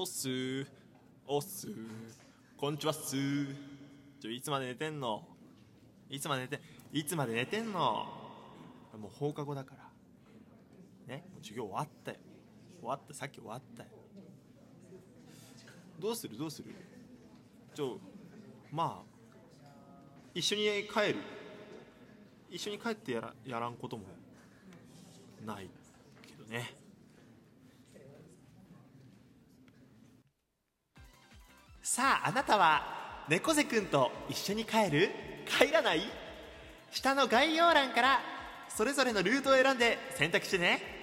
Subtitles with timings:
[0.00, 0.28] おっす。
[0.30, 0.66] ー
[1.26, 1.66] おっす。
[1.66, 1.74] ー
[2.56, 3.16] こんにちはっす。
[3.16, 3.54] ー
[4.18, 5.22] ちょいつまで寝てんの？
[6.08, 6.58] いつまで寝て
[6.90, 8.06] いつまで寝てんの？
[8.98, 9.74] もう放課後だか
[11.06, 11.14] ら。
[11.14, 11.24] ね？
[11.34, 12.16] もう授業終わったよ。
[12.80, 13.12] 終わった。
[13.12, 13.90] さっき終わったよ。
[15.98, 16.38] どうする？
[16.38, 16.70] どうする？
[17.74, 17.98] ちょ
[18.72, 19.10] まあ
[20.34, 21.16] 一緒に帰る？
[22.48, 24.04] 一緒に帰ってやらやらんことも
[25.44, 25.68] ない
[26.26, 26.72] けどね。
[31.82, 35.10] さああなたは猫背くんと一緒に帰る？
[35.46, 36.02] 帰らない？
[36.90, 38.20] 下の概要欄から
[38.68, 40.99] それぞれのルートを選んで選択してね。